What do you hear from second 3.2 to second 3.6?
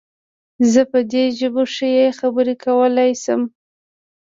شم